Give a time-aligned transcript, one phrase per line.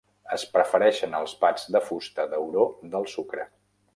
[0.35, 2.65] Es prefereixen els bats de fusta d'auró
[2.97, 3.49] del sucre.